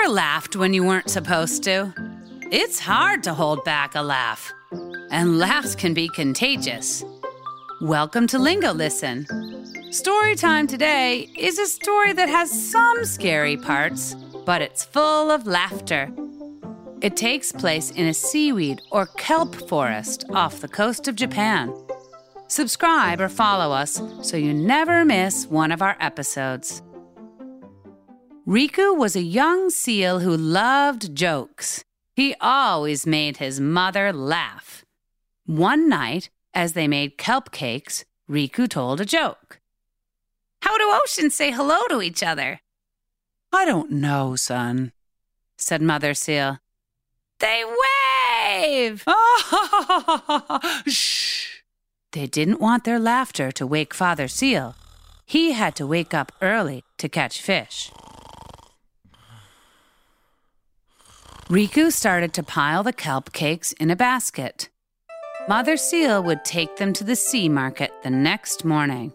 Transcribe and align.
Ever 0.00 0.12
laughed 0.12 0.56
when 0.56 0.72
you 0.72 0.82
weren't 0.82 1.10
supposed 1.10 1.62
to? 1.62 1.92
It's 2.50 2.78
hard 2.78 3.22
to 3.24 3.34
hold 3.34 3.62
back 3.64 3.94
a 3.94 4.00
laugh, 4.00 4.52
and 5.10 5.38
laughs 5.38 5.74
can 5.74 5.92
be 5.92 6.08
contagious. 6.08 7.04
Welcome 7.82 8.26
to 8.28 8.38
Lingo 8.38 8.72
Listen. 8.72 9.26
Story 9.92 10.36
time 10.36 10.66
today 10.66 11.28
is 11.36 11.58
a 11.58 11.66
story 11.66 12.14
that 12.14 12.30
has 12.30 12.50
some 12.70 13.04
scary 13.04 13.58
parts, 13.58 14.14
but 14.46 14.62
it's 14.62 14.84
full 14.84 15.30
of 15.30 15.46
laughter. 15.46 16.10
It 17.02 17.16
takes 17.16 17.52
place 17.52 17.90
in 17.90 18.06
a 18.06 18.14
seaweed 18.14 18.80
or 18.90 19.06
kelp 19.18 19.54
forest 19.68 20.24
off 20.32 20.60
the 20.60 20.68
coast 20.68 21.08
of 21.08 21.16
Japan. 21.16 21.74
Subscribe 22.48 23.20
or 23.20 23.28
follow 23.28 23.74
us 23.74 24.00
so 24.22 24.38
you 24.38 24.54
never 24.54 25.04
miss 25.04 25.46
one 25.46 25.72
of 25.72 25.82
our 25.82 25.96
episodes. 26.00 26.80
Riku 28.50 28.96
was 28.96 29.14
a 29.14 29.22
young 29.22 29.70
seal 29.70 30.18
who 30.18 30.36
loved 30.36 31.14
jokes. 31.14 31.84
He 32.16 32.34
always 32.40 33.06
made 33.06 33.36
his 33.36 33.60
mother 33.60 34.12
laugh. 34.12 34.84
One 35.46 35.88
night, 35.88 36.30
as 36.52 36.72
they 36.72 36.88
made 36.88 37.16
kelp 37.16 37.52
cakes, 37.52 38.04
Riku 38.28 38.68
told 38.68 39.00
a 39.00 39.04
joke. 39.04 39.60
How 40.62 40.76
do 40.76 41.00
oceans 41.04 41.36
say 41.36 41.52
hello 41.52 41.78
to 41.90 42.02
each 42.02 42.24
other? 42.24 42.58
I 43.52 43.64
don't 43.64 43.92
know, 43.92 44.34
son. 44.34 44.90
said 45.56 45.80
Mother 45.80 46.12
Seal. 46.12 46.58
They 47.38 47.62
wave! 48.74 49.04
Shh. 50.88 51.60
They 52.10 52.26
didn't 52.26 52.60
want 52.60 52.82
their 52.82 52.98
laughter 52.98 53.52
to 53.52 53.64
wake 53.64 53.94
Father 53.94 54.26
Seal. 54.26 54.74
He 55.24 55.52
had 55.52 55.76
to 55.76 55.86
wake 55.86 56.12
up 56.12 56.32
early 56.42 56.82
to 56.98 57.08
catch 57.08 57.40
fish. 57.40 57.92
Riku 61.50 61.90
started 61.90 62.32
to 62.34 62.44
pile 62.44 62.84
the 62.84 62.92
kelp 62.92 63.32
cakes 63.32 63.72
in 63.72 63.90
a 63.90 63.96
basket. 63.96 64.68
Mother 65.48 65.76
Seal 65.76 66.22
would 66.22 66.44
take 66.44 66.76
them 66.76 66.92
to 66.92 67.02
the 67.02 67.16
sea 67.16 67.48
market 67.48 67.90
the 68.04 68.10
next 68.10 68.64
morning. 68.64 69.12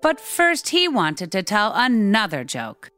But 0.00 0.20
first, 0.20 0.68
he 0.68 0.86
wanted 0.86 1.32
to 1.32 1.42
tell 1.42 1.72
another 1.74 2.44
joke. 2.44 2.92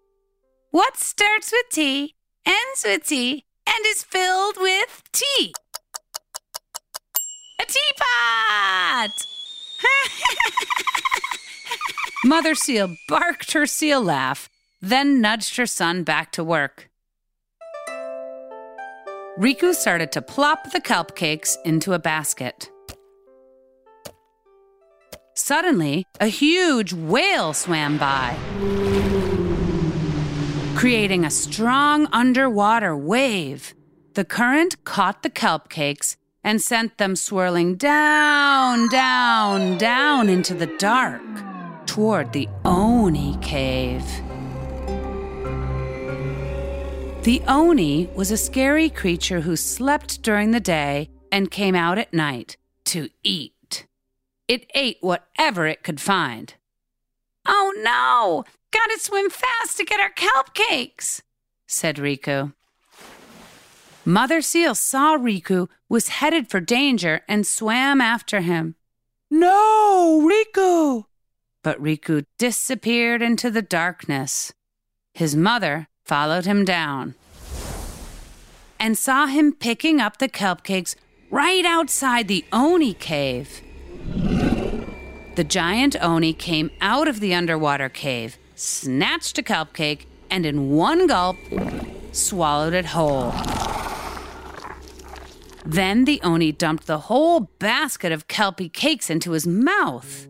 What 0.73 0.99
starts 0.99 1.53
with 1.53 1.65
T, 1.73 2.17
ends 2.45 2.85
with 2.85 3.07
T, 3.07 3.47
and 3.67 3.87
is 3.87 4.03
filled 4.03 4.59
with 4.59 5.05
tea? 5.11 5.55
A 7.59 7.65
teapot! 7.65 9.11
Mother 12.27 12.55
Seal 12.55 12.95
barked 13.09 13.53
her 13.53 13.65
seal 13.65 14.03
laugh, 14.03 14.51
then 14.83 15.23
nudged 15.23 15.57
her 15.57 15.65
son 15.65 16.03
back 16.03 16.31
to 16.33 16.45
work. 16.45 16.91
Riku 19.39 19.75
started 19.75 20.13
to 20.13 20.23
plop 20.23 20.73
the 20.73 20.81
kelp 20.81 21.15
cakes 21.15 21.59
into 21.63 21.93
a 21.93 21.99
basket. 21.99 22.71
Suddenly, 25.35 26.07
a 26.19 26.29
huge 26.29 26.95
whale 26.95 27.53
swam 27.53 27.99
by, 27.99 28.35
creating 30.75 31.27
a 31.27 31.31
strong 31.31 32.07
underwater 32.13 32.97
wave. 32.97 33.75
The 34.15 34.25
current 34.25 34.83
caught 34.85 35.23
the 35.23 35.29
kelp 35.29 35.69
cakes 35.69 36.17
and 36.43 36.63
sent 36.63 36.97
them 36.97 37.15
swirling 37.15 37.77
down, 37.77 38.89
down, 38.89 39.77
down 39.77 40.31
into 40.31 40.55
the 40.55 40.75
dark 40.79 41.21
toward 41.85 42.33
the 42.33 42.49
Oni 42.65 43.37
cave. 43.43 44.03
The 47.27 47.43
Oni 47.49 48.07
was 48.15 48.31
a 48.31 48.37
scary 48.37 48.89
creature 48.89 49.41
who 49.41 49.57
slept 49.57 50.23
during 50.23 50.53
the 50.53 50.61
day 50.61 51.11
and 51.33 51.51
came 51.51 51.75
out 51.75 51.99
at 51.99 52.15
night 52.15 52.57
to 52.85 53.09
eat. 53.25 53.85
It 54.47 54.71
ate 54.77 54.99
whatever 55.01 55.67
it 55.67 55.83
could 55.83 56.01
find. 56.01 56.55
Oh 57.45 57.75
no! 57.79 58.45
Gotta 58.71 59.01
swim 59.01 59.29
fast 59.29 59.77
to 59.77 59.85
get 59.85 59.99
our 59.99 60.11
kelp 60.11 60.55
cakes, 60.55 61.25
said 61.67 61.97
Riku. 61.97 62.55
Mother 64.05 64.41
Seal 64.41 64.77
saw 64.77 65.19
Riku 65.19 65.69
was 65.89 66.21
headed 66.21 66.49
for 66.49 66.61
danger 66.61 67.23
and 67.27 67.45
swam 67.45 68.01
after 68.01 68.41
him. 68.41 68.77
No, 69.33 70.23
Riku. 70.25 71.07
But 71.65 71.83
Riku 71.83 72.25
disappeared 72.39 73.21
into 73.21 73.51
the 73.51 73.63
darkness. 73.63 74.53
His 75.13 75.35
mother 75.35 75.89
followed 76.07 76.47
him 76.47 76.65
down 76.65 77.15
and 78.79 78.97
saw 78.97 79.27
him 79.27 79.53
picking 79.53 80.01
up 80.01 80.19
the 80.19 80.29
kelp 80.29 80.63
cakes 80.63 80.95
right 81.31 81.65
outside 81.65 82.29
the 82.29 82.45
Oni 82.53 82.95
cave. 82.95 83.61
The 85.35 85.45
giant 85.45 85.97
Oni 86.01 86.33
came 86.33 86.71
out 86.81 87.09
of 87.09 87.21
the 87.21 87.35
underwater 87.35 87.89
cave, 87.89 88.39
snatched 88.55 89.37
a 89.39 89.43
kelp 89.43 89.73
cake, 89.73 90.07
and 90.31 90.47
in 90.47 90.71
one 90.71 91.07
gulp, 91.07 91.37
swallowed 92.13 92.73
it 92.73 92.87
whole. 92.87 93.35
Then 95.65 96.05
the 96.05 96.21
Oni 96.23 96.53
dumped 96.53 96.87
the 96.87 97.01
whole 97.01 97.41
basket 97.59 98.13
of 98.13 98.29
kelpy 98.29 98.69
cakes 98.69 99.11
into 99.11 99.33
his 99.33 99.47
mouth. 99.47 100.29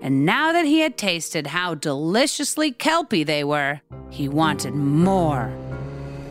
And 0.00 0.24
now 0.24 0.52
that 0.52 0.64
he 0.64 0.80
had 0.80 0.96
tasted 0.96 1.48
how 1.48 1.74
deliciously 1.74 2.70
kelpy 2.70 3.24
they 3.24 3.42
were, 3.42 3.80
he 4.10 4.28
wanted 4.28 4.74
more. 4.74 5.52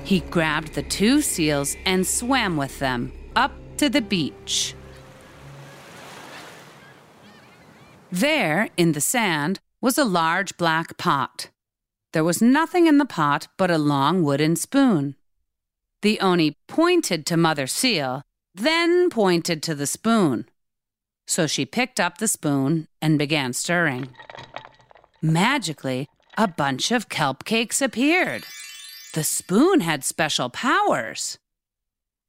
He 0.04 0.22
grabbed 0.22 0.74
the 0.74 0.84
two 0.84 1.22
seals 1.22 1.76
and 1.86 2.08
swam 2.08 2.56
with 2.56 2.80
them 2.80 3.12
up 3.36 3.52
to 3.78 3.90
the 3.90 4.02
beach. 4.02 4.74
There, 8.10 8.70
in 8.78 8.94
the 8.94 9.02
sand, 9.02 9.60
was 9.82 9.98
a 9.98 10.06
large 10.06 10.56
black 10.58 10.98
pot. 10.98 11.50
There 12.14 12.24
was 12.24 12.42
nothing 12.42 12.88
in 12.88 12.98
the 12.98 13.06
pot 13.06 13.48
but 13.58 13.70
a 13.70 13.78
long 13.78 14.24
wooden 14.24 14.56
spoon. 14.56 15.16
The 16.02 16.20
Oni 16.22 16.56
pointed 16.68 17.26
to 17.26 17.38
Mother 17.38 17.68
Seal, 17.68 18.22
then 18.56 19.10
pointed 19.10 19.62
to 19.64 19.76
the 19.76 19.86
spoon. 19.86 20.48
So 21.28 21.46
she 21.46 21.66
picked 21.66 22.00
up 22.00 22.18
the 22.18 22.28
spoon 22.28 22.88
and 23.02 23.20
began 23.20 23.54
stirring. 23.54 24.10
Magically, 25.22 26.08
a 26.38 26.48
bunch 26.48 26.92
of 26.92 27.10
kelp 27.10 27.44
cakes 27.44 27.82
appeared. 27.82 28.46
The 29.14 29.24
spoon 29.24 29.82
had 29.82 30.04
special 30.04 30.50
powers. 30.50 31.38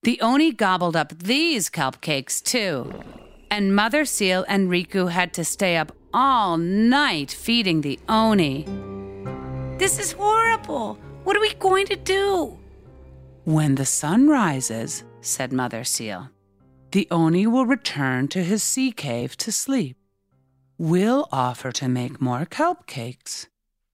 The 0.02 0.20
Oni 0.20 0.52
gobbled 0.52 0.96
up 0.96 1.18
these 1.18 1.68
kelp 1.68 2.00
cakes 2.00 2.40
too. 2.40 3.02
And 3.50 3.74
Mother 3.74 4.04
Seal 4.04 4.44
and 4.48 4.68
Riku 4.68 5.10
had 5.10 5.32
to 5.34 5.44
stay 5.44 5.76
up 5.76 5.92
all 6.12 6.56
night 6.56 7.30
feeding 7.30 7.80
the 7.80 7.98
Oni. 8.08 8.64
This 9.78 9.98
is 9.98 10.12
horrible. 10.12 10.98
What 11.24 11.36
are 11.36 11.40
we 11.40 11.54
going 11.54 11.86
to 11.86 11.96
do? 11.96 12.58
When 13.44 13.74
the 13.74 13.86
sun 13.86 14.28
rises, 14.28 15.04
said 15.20 15.52
Mother 15.52 15.84
Seal, 15.84 16.30
the 16.92 17.06
Oni 17.10 17.46
will 17.46 17.66
return 17.66 18.28
to 18.28 18.42
his 18.42 18.62
sea 18.62 18.92
cave 18.92 19.36
to 19.38 19.52
sleep. 19.52 19.96
We'll 20.78 21.28
offer 21.32 21.72
to 21.72 21.88
make 21.88 22.20
more 22.20 22.46
kelp 22.46 22.86
cakes. 22.86 23.48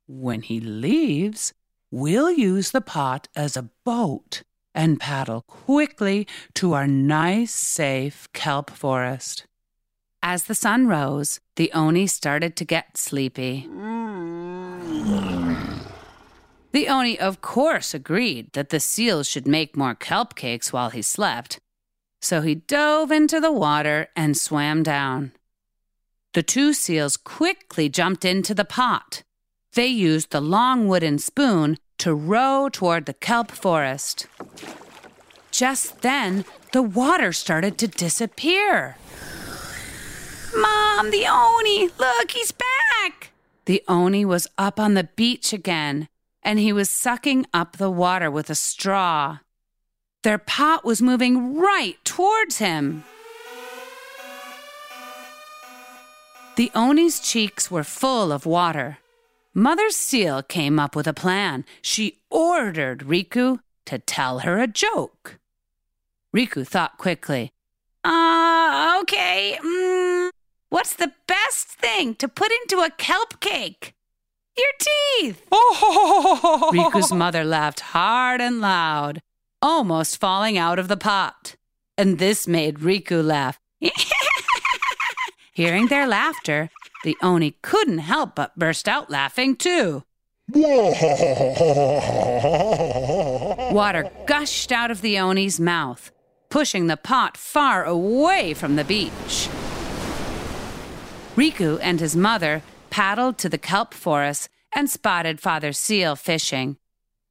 When 0.07 0.43
he 0.43 0.61
leaves, 0.61 1.53
we'll 1.91 2.31
use 2.31 2.71
the 2.71 2.81
pot 2.81 3.29
as 3.35 3.57
a 3.57 3.71
boat 3.85 4.43
and 4.75 5.01
paddle 5.01 5.43
quickly 5.43 6.27
to 6.55 6.75
our 6.75 6.87
nice, 6.87 7.53
safe 7.53 8.29
kelp 8.33 8.71
forest. 8.71 9.47
As 10.23 10.45
the 10.45 10.55
sun 10.55 10.87
rose, 10.87 11.41
the 11.57 11.73
Oni 11.73 12.07
started 12.07 12.57
to 12.57 12.65
get 12.65 12.97
sleepy. 12.97 13.69
The 16.73 16.89
Oni, 16.89 17.19
of 17.19 17.41
course, 17.41 17.95
agreed 17.95 18.53
that 18.55 18.71
the 18.71 18.81
seals 18.81 19.29
should 19.29 19.47
make 19.47 19.77
more 19.77 19.95
kelp 19.95 20.35
cakes 20.35 20.73
while 20.73 20.91
he 20.91 21.03
slept. 21.03 21.61
So 22.25 22.41
he 22.41 22.55
dove 22.55 23.13
into 23.13 23.41
the 23.41 23.53
water 23.53 24.09
and 24.17 24.37
swam 24.37 24.83
down. 24.83 25.33
The 26.33 26.43
two 26.43 26.73
seals 26.73 27.17
quickly 27.17 27.89
jumped 27.89 28.25
into 28.25 28.55
the 28.55 28.65
pot. 28.65 29.23
They 29.75 29.87
used 29.87 30.31
the 30.31 30.41
long 30.41 30.89
wooden 30.89 31.19
spoon 31.19 31.77
to 31.99 32.15
row 32.15 32.69
toward 32.73 33.07
the 33.07 33.15
kelp 33.15 33.51
forest. 33.51 34.27
Just 35.51 36.03
then, 36.03 36.45
the 36.73 36.83
water 36.83 37.33
started 37.33 37.79
to 37.79 37.87
disappear. 37.87 38.97
Mom, 40.57 41.11
the 41.11 41.27
Oni! 41.29 41.89
Look, 41.99 42.31
he's 42.33 42.53
back! 42.53 43.31
The 43.67 43.83
Oni 43.87 44.25
was 44.25 44.47
up 44.59 44.81
on 44.81 44.95
the 44.95 45.05
beach 45.05 45.53
again, 45.53 46.09
and 46.43 46.59
he 46.59 46.73
was 46.73 46.91
sucking 46.91 47.47
up 47.53 47.77
the 47.77 47.91
water 47.91 48.31
with 48.31 48.51
a 48.51 48.55
straw. 48.55 49.39
Their 50.25 50.39
pot 50.39 50.87
was 50.87 51.03
moving 51.03 51.59
right 51.59 52.03
towards 52.03 52.57
him. 52.57 53.05
The 56.57 56.71
Oni's 56.75 57.21
cheeks 57.21 57.71
were 57.71 57.85
full 57.85 58.33
of 58.33 58.47
water. 58.47 58.99
Mother 59.53 59.91
Seal 59.91 60.43
came 60.43 60.79
up 60.81 60.97
with 60.97 61.07
a 61.07 61.13
plan. 61.13 61.67
She 61.83 62.21
ordered 62.31 63.01
Riku 63.01 63.61
to 63.85 63.99
tell 63.99 64.39
her 64.39 64.59
a 64.59 64.67
joke. 64.67 65.39
Riku 66.35 66.67
thought 66.67 66.97
quickly. 66.97 67.53
Ah, 68.03 68.97
uh, 68.97 69.01
okay. 69.03 69.59
Mm, 69.63 70.31
what's 70.71 70.95
the 70.95 71.13
best 71.27 71.69
thing 71.69 72.15
to 72.15 72.29
put 72.29 72.51
into 72.63 72.83
a 72.83 72.89
kelp 72.89 73.41
cake? 73.41 73.93
Your 74.57 74.73
teeth! 74.79 75.47
Riku's 75.53 77.13
mother 77.13 77.45
laughed 77.45 77.81
hard 77.81 78.41
and 78.41 78.63
loud, 78.63 79.21
almost 79.65 80.21
falling 80.21 80.59
out 80.59 80.79
of 80.79 80.89
the 80.89 80.97
pot. 80.97 81.57
And 81.97 82.19
this 82.19 82.47
made 82.47 82.81
Riku 82.81 83.25
laugh. 83.25 83.59
Hearing 85.55 85.87
their 85.87 86.07
laughter, 86.07 86.69
the 87.03 87.17
Oni 87.23 87.53
couldn't 87.63 87.99
help 87.99 88.35
but 88.35 88.59
burst 88.59 88.87
out 88.87 89.09
laughing 89.11 89.57
too. 89.57 90.05
Water 93.73 94.11
gushed 94.27 94.71
out 94.71 94.91
of 94.91 95.01
the 95.01 95.17
Oni's 95.17 95.59
mouth, 95.59 96.13
pushing 96.51 96.87
the 96.87 96.99
pot 96.99 97.39
far 97.39 97.85
away 97.85 98.53
from 98.53 98.77
the 98.77 98.85
beach. 98.85 99.49
Riku 101.37 101.79
and 101.81 102.01
his 102.01 102.15
mother 102.15 102.63
paddled 102.91 103.39
to 103.39 103.49
the 103.49 103.57
kelp 103.57 103.95
forest 103.95 104.51
and 104.75 104.91
spotted 104.91 105.41
Father 105.41 105.73
Seal 105.73 106.17
fishing. 106.17 106.77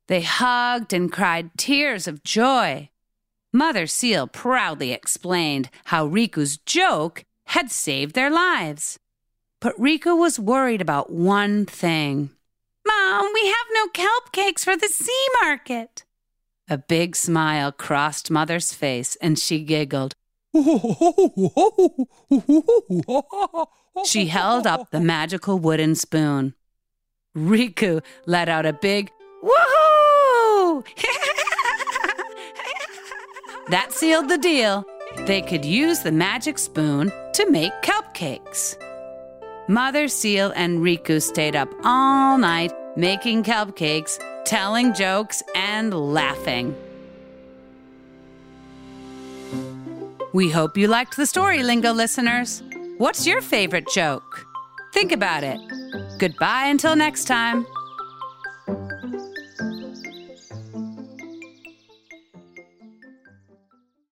They 0.07 0.21
hugged 0.21 0.93
and 0.93 1.11
cried 1.11 1.51
tears 1.57 2.07
of 2.07 2.23
joy. 2.23 2.89
Mother 3.51 3.87
Seal 3.87 4.27
proudly 4.27 4.91
explained 4.91 5.69
how 5.85 6.07
Riku's 6.07 6.57
joke 6.57 7.23
had 7.47 7.71
saved 7.71 8.15
their 8.15 8.31
lives. 8.31 8.97
But 9.61 9.79
Riku 9.79 10.17
was 10.17 10.39
worried 10.39 10.81
about 10.81 11.11
one 11.11 11.65
thing. 11.65 12.31
Mom, 12.85 13.31
we 13.33 13.45
have 13.47 13.67
no 13.73 13.87
kelp 13.87 14.31
cakes 14.31 14.63
for 14.63 14.75
the 14.75 14.87
sea 14.87 15.27
market. 15.41 16.03
A 16.69 16.77
big 16.77 17.15
smile 17.15 17.71
crossed 17.71 18.29
Mother's 18.31 18.73
face 18.73 19.15
and 19.21 19.39
she 19.39 19.63
giggled. 19.63 20.15
she 24.05 24.25
held 24.25 24.67
up 24.67 24.91
the 24.91 24.99
magical 24.99 25.59
wooden 25.59 25.95
spoon. 25.95 26.53
Riku 27.35 28.03
let 28.25 28.49
out 28.49 28.65
a 28.65 28.73
big 28.73 29.11
that 33.69 33.91
sealed 33.91 34.29
the 34.29 34.37
deal. 34.37 34.85
They 35.25 35.41
could 35.41 35.65
use 35.65 35.99
the 35.99 36.11
magic 36.11 36.57
spoon 36.57 37.11
to 37.33 37.49
make 37.49 37.73
kelp 37.81 38.13
cakes. 38.13 38.77
Mother 39.67 40.07
Seal 40.07 40.53
and 40.55 40.79
Riku 40.79 41.21
stayed 41.21 41.55
up 41.55 41.69
all 41.83 42.37
night 42.37 42.71
making 42.95 43.43
kelp 43.43 43.75
cakes, 43.75 44.19
telling 44.45 44.93
jokes, 44.93 45.41
and 45.55 45.93
laughing. 45.93 46.75
We 50.33 50.49
hope 50.49 50.77
you 50.77 50.87
liked 50.87 51.15
the 51.15 51.25
story, 51.25 51.63
Lingo 51.63 51.93
listeners. 51.93 52.63
What's 52.97 53.27
your 53.27 53.41
favorite 53.41 53.87
joke? 53.87 54.45
Think 54.93 55.11
about 55.11 55.43
it. 55.43 55.59
Goodbye 56.17 56.65
until 56.65 56.95
next 56.95 57.25
time. 57.25 57.65